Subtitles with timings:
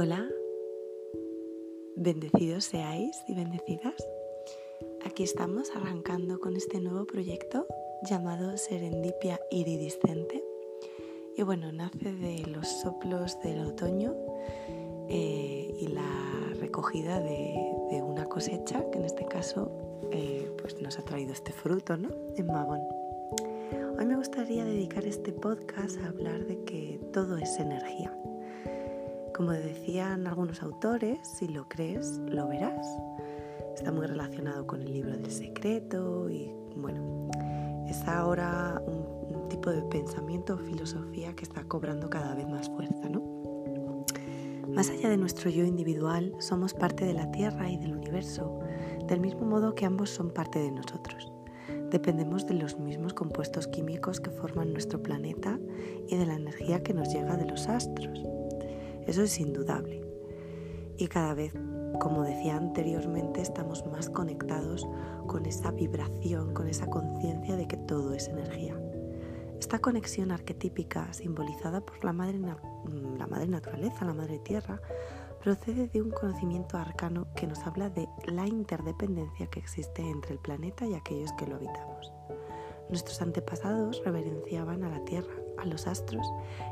[0.00, 0.24] Hola,
[1.96, 3.96] bendecidos seáis y bendecidas.
[5.04, 7.66] Aquí estamos arrancando con este nuevo proyecto
[8.08, 10.44] llamado Serendipia Iridiscente.
[11.36, 14.14] Y bueno, nace de los soplos del otoño
[15.08, 19.72] eh, y la recogida de, una cosecha que en este caso
[20.12, 22.10] eh, pues nos ha traído este fruto, ¿no?
[22.36, 22.82] En Magón.
[23.98, 28.16] Hoy me gustaría dedicar este podcast a hablar de que todo es energía
[29.38, 32.88] como decían algunos autores, si lo crees, lo verás.
[33.72, 37.30] Está muy relacionado con el libro del secreto y bueno,
[37.88, 43.08] es ahora un, tipo de pensamiento o filosofía que está cobrando cada vez más fuerza,
[43.08, 44.04] ¿no?
[44.74, 48.58] Más allá de nuestro yo individual, somos parte de la Tierra y del universo,
[49.06, 51.32] del mismo modo que ambos son parte de nosotros.
[51.90, 55.60] Dependemos de los mismos compuestos químicos que forman nuestro planeta
[56.08, 58.28] y de la energía que nos llega de los astros.
[59.08, 60.02] Eso es indudable.
[60.98, 61.54] Y cada vez,
[61.98, 64.86] como decía anteriormente, estamos más conectados
[65.26, 68.78] con esa vibración, con esa conciencia de que todo es energía.
[69.58, 72.38] Esta conexión arquetípica, simbolizada por la madre,
[73.48, 74.78] naturaleza, la madre tierra,
[75.42, 80.38] procede de un conocimiento arcano que nos habla de la interdependencia que existe entre el
[80.38, 82.12] planeta y aquellos que lo habitamos.
[82.90, 86.26] Nuestros antepasados reverenciaban a la Tierra, a los astros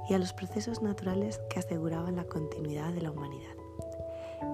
[0.09, 3.57] y a los procesos naturales que aseguraban la continuidad de la humanidad.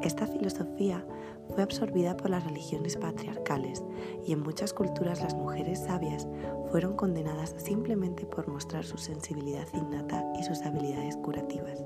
[0.02, 1.04] Esta filosofía
[1.48, 3.82] fue absorbida por las religiones patriarcales
[4.26, 6.26] y en muchas culturas las mujeres sabias
[6.70, 11.84] fueron condenadas simplemente por mostrar su sensibilidad innata y sus habilidades curativas.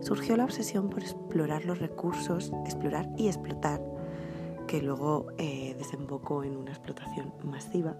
[0.00, 3.80] Surgió la obsesión por explorar los recursos, explorar y explotar,
[4.66, 7.96] que luego eh, desembocó en una explotación masiva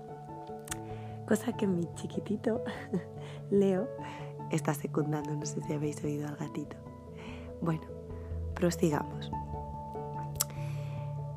[1.28, 2.64] cosa que mi chiquitito
[3.50, 3.86] Leo
[4.50, 6.76] está secundando, no sé si habéis oído al gatito.
[7.60, 7.82] Bueno,
[8.54, 9.30] prosigamos.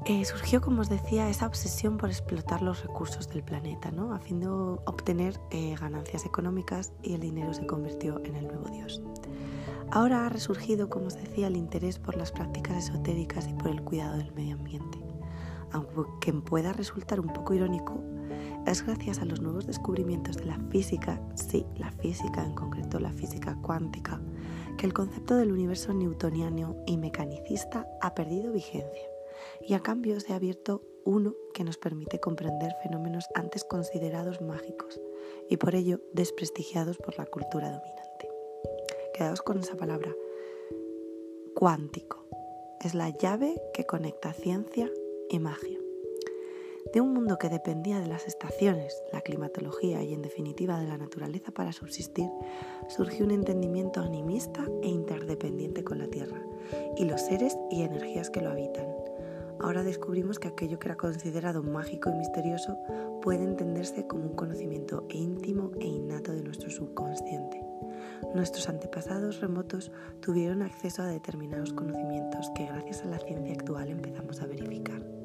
[0.05, 4.13] Eh, surgió, como os decía, esa obsesión por explotar los recursos del planeta, ¿no?
[4.13, 8.69] a fin de obtener eh, ganancias económicas y el dinero se convirtió en el nuevo
[8.69, 9.01] Dios.
[9.91, 13.83] Ahora ha resurgido, como os decía, el interés por las prácticas esotéricas y por el
[13.83, 14.97] cuidado del medio ambiente.
[15.71, 18.01] Aunque pueda resultar un poco irónico,
[18.65, 23.11] es gracias a los nuevos descubrimientos de la física, sí, la física en concreto, la
[23.11, 24.21] física cuántica,
[24.77, 29.09] que el concepto del universo newtoniano y mecanicista ha perdido vigencia
[29.67, 34.99] y a cambio se ha abierto uno que nos permite comprender fenómenos antes considerados mágicos
[35.49, 38.29] y por ello desprestigiados por la cultura dominante.
[39.13, 40.13] Quedaos con esa palabra,
[41.55, 42.25] cuántico.
[42.79, 44.89] Es la llave que conecta ciencia
[45.29, 45.80] y magia.
[46.93, 50.97] De un mundo que dependía de las estaciones, la climatología y en definitiva de la
[50.97, 52.29] naturaleza para subsistir,
[52.89, 56.41] surgió un entendimiento animista e interdependiente con la Tierra
[56.97, 58.87] y los seres y energías que lo habitan.
[59.61, 62.77] Ahora descubrimos que aquello que era considerado mágico y misterioso
[63.21, 67.63] puede entenderse como un conocimiento íntimo e innato de nuestro subconsciente.
[68.35, 74.41] Nuestros antepasados remotos tuvieron acceso a determinados conocimientos que gracias a la ciencia actual empezamos
[74.41, 75.20] a verificar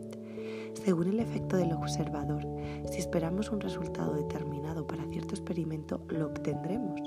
[0.76, 2.46] según el efecto del observador.
[2.90, 7.00] Si esperamos un resultado determinado para cierto experimento, lo obtendremos.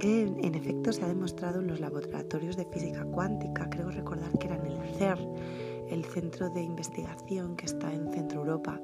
[0.00, 4.66] En, efecto, se ha demostrado en los laboratorios de física cuántica, creo recordar que eran
[4.66, 5.28] el CERN,
[5.90, 8.80] el centro de investigación que está en Centro Europa.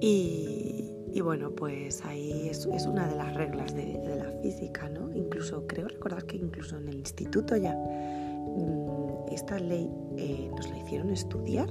[0.00, 5.12] Y, bueno, pues ahí es, una de las reglas de, la física, ¿no?
[5.12, 10.78] Incluso creo recordar que incluso en el instituto ya mm, esta ley eh, nos la
[10.78, 11.68] hicieron estudiar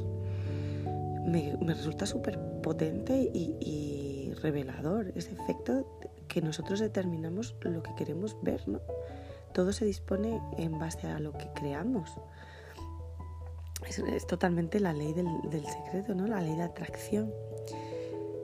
[1.26, 5.86] me, resulta súper potente y, revelador ese efecto
[6.28, 8.82] que nosotros determinamos lo que queremos ver, ¿no?
[9.54, 12.10] Todo se dispone en base a lo que creamos.
[13.88, 16.28] Es, totalmente la ley del, secreto, ¿no?
[16.28, 17.32] La ley de atracción.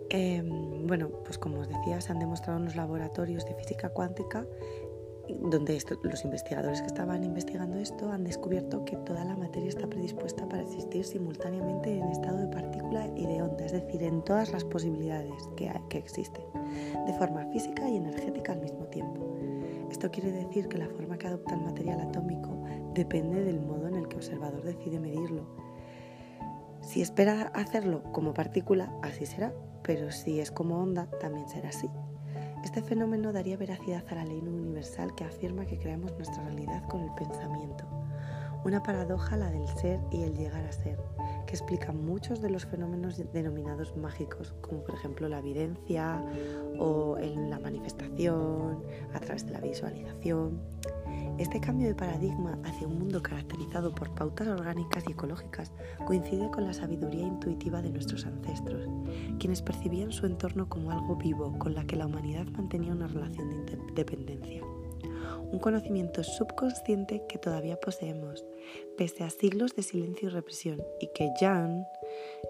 [0.10, 4.46] Em, bueno, pues como os decía, se han demostrado en los laboratorios de física cuántica
[5.42, 10.48] donde los investigadores que estaban investigando esto han descubierto que toda la materia está predispuesta
[10.48, 14.64] para existir simultáneamente en estado de partícula y de onda, es decir, en todas las
[14.64, 16.44] posibilidades que, que existen,
[17.06, 19.38] de forma física y energética al mismo tiempo.
[19.92, 23.96] Esto quiere decir que la forma que adopta el material atómico depende del modo en
[23.96, 25.48] el que el observador decide medirlo.
[26.82, 29.54] Si espera hacerlo como partícula, así será,
[29.84, 31.90] pero si es como onda, también será así.
[32.64, 37.02] Este fenómeno daría veracidad a la ley universal que afirma que creamos nuestra realidad con
[37.02, 37.99] el pensamiento.
[38.66, 41.00] Una paradoja la del ser y el llegar a ser,
[41.48, 46.22] que explica muchos de los fenómenos denominados mágicos, como por ejemplo la evidencia
[46.78, 48.84] o la manifestación
[49.14, 50.60] a través de la visualización.
[51.38, 55.72] Este cambio de paradigma hacia un mundo caracterizado por pautas orgánicas y ecológicas
[56.06, 58.90] coincide con la sabiduría intuitiva de nuestros ancestros,
[59.40, 63.66] quienes percibían su entorno como algo vivo con la que la humanidad mantenía una relación
[63.66, 64.62] de dependencia.
[65.52, 68.46] Un conocimiento subconsciente que todavía poseemos,
[68.98, 71.86] pese a siglos de silencio y represión, y que Jan,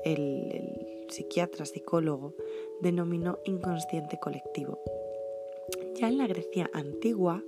[0.04, 0.20] el,
[0.52, 2.36] el psiquiatra psicólogo,
[2.82, 4.80] denominó inconsciente colectivo.
[5.96, 7.44] Ya en la Grecia antigua,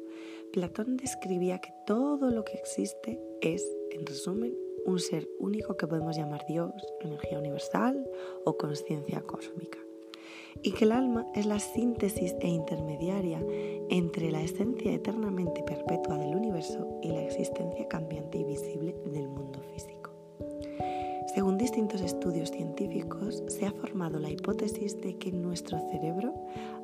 [0.51, 6.17] Platón describía que todo lo que existe es, en resumen, un ser único que podemos
[6.17, 8.05] llamar Dios, energía universal
[8.45, 9.79] o conciencia cósmica.
[10.63, 13.43] Y que el alma es la síntesis e intermediaria
[13.89, 19.61] entre la esencia eternamente perpetua del universo y la existencia cambiante y visible del mundo
[19.73, 20.11] físico.
[21.33, 26.33] Según distintos estudios científicos, se ha formado la hipótesis de que nuestro cerebro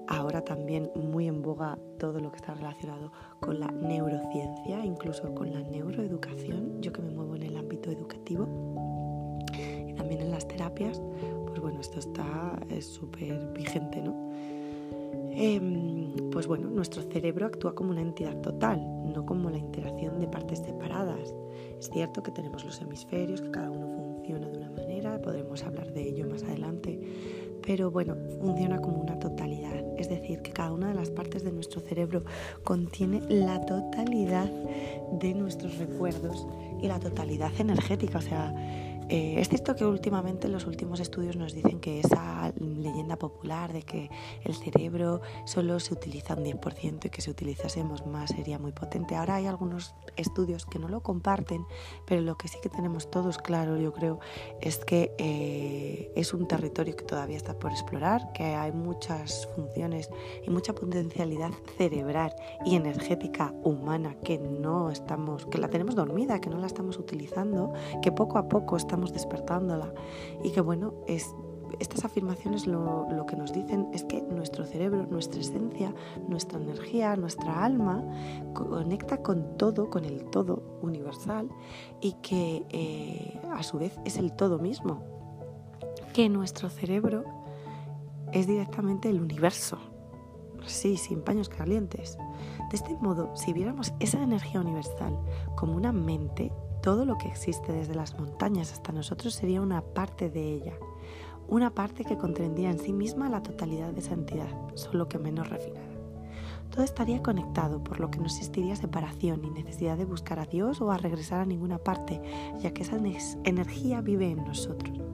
[0.08, 3.12] ahora también muy en boga todo lo que está relacionado
[3.42, 8.48] con la neurociencia, incluso con la neuroeducación, yo que me muevo en el ámbito educativo
[9.98, 11.02] también en las terapias,
[11.57, 14.31] pues bueno, esto está súper vigente, ¿no?
[15.31, 18.80] Em, pues bueno, nuestro cerebro actúa como una entidad total,
[19.12, 21.33] no como la interacción de partes separadas.
[21.80, 25.92] Es cierto que tenemos los hemisferios, que cada uno funciona de una manera, podremos hablar
[25.94, 27.00] de ello más adelante,
[27.65, 31.51] pero bueno, funciona como una totalidad, es decir, que cada una de las partes de
[31.51, 32.24] nuestro cerebro
[32.63, 34.51] contiene la totalidad
[35.19, 36.45] de nuestros recuerdos
[36.81, 38.53] y la totalidad energética, o sea,
[39.09, 43.83] eh, es cierto que últimamente los últimos estudios nos dicen que esa leyenda popular de
[43.83, 44.09] que
[44.44, 49.15] el cerebro solo se utiliza un 10% y que si utilizásemos más sería muy potente.
[49.15, 51.65] Ahora hay algunos estudios que no lo comparten,
[52.06, 54.19] pero lo que sí que tenemos todos claro, yo creo,
[54.59, 60.09] es que eh, es un territorio que todavía está por explorar, que hay muchas funciones
[60.45, 62.35] y mucha potencialidad cerebral
[62.65, 67.74] y energética humana que no estamos, que la tenemos dormida, que no la estamos utilizando,
[68.02, 69.94] que poco a poco estamos despertándola
[70.44, 71.34] y que bueno, es,
[71.80, 75.94] estas afirmaciones lo, lo, que nos dicen es que nuestro cerebro, nuestra esencia,
[76.28, 78.04] nuestra energía, nuestra alma
[78.54, 81.50] conecta con todo, con el todo universal
[82.02, 85.04] y que eh, a su vez es el todo mismo.
[86.13, 87.24] Que nuestro cerebro
[88.31, 89.78] es directamente el universo.
[90.68, 92.18] Sí, sin paños calientes.
[92.69, 95.18] De este modo, si viéramos esa energía universal
[95.56, 100.30] como una mente, todo lo que existe desde las montañas hasta nosotros sería una parte
[100.30, 100.74] de ella,
[101.48, 105.50] una parte que contendría en sí misma la totalidad de esa entidad, solo que menos
[105.50, 105.88] refinada.
[106.70, 110.81] Todo estaría conectado, por lo que no existiría separación ni necesidad de buscar a Dios
[110.81, 112.22] o a regresar a ninguna parte,
[112.60, 112.98] ya que esa
[113.46, 115.06] energía vive en nosotros.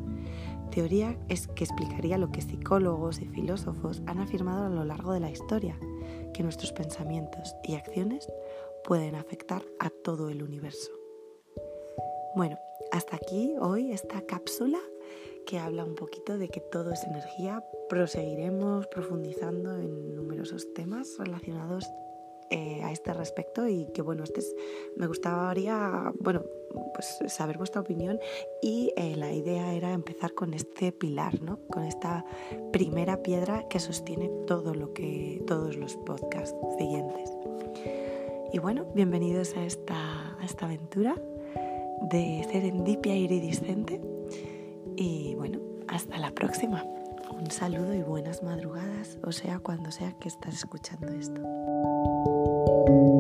[0.74, 5.20] Teoría es que explicaría lo que psicólogos y filósofos han afirmado a lo largo de
[5.20, 5.78] la historia,
[6.34, 8.28] que nuestros pensamientos y acciones
[8.84, 10.92] pueden afectar a todo el universo.
[12.36, 12.58] Bueno,
[12.92, 14.80] hasta aquí hoy esta cápsula
[15.46, 17.64] que habla un poquito de que todo es energía.
[17.88, 21.88] Proseguiremos profundizando en numerosos temas relacionados
[22.56, 24.56] eh, a este respecto y que bueno, este es,
[24.96, 26.44] me gustaría bueno,
[26.94, 28.20] pues saber vuestra opinión
[28.62, 31.58] y eh, la idea era empezar con este pilar, ¿no?
[31.72, 32.24] Con esta
[32.72, 37.32] primera piedra que sostiene todo lo que todos los podcasts siguientes.
[38.52, 41.16] Y bueno, bienvenidos a esta, a esta aventura
[42.12, 44.00] de serendipia iridiscente.
[44.96, 46.86] Y bueno, hasta la próxima.
[47.32, 51.42] Un saludo y buenas madrugadas, o sea, cuando sea que estás escuchando esto.
[52.66, 53.13] Thank you.